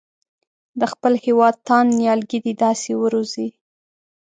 [0.79, 3.49] د خپل هېواد تاند نیالګي دې داسې وروزي.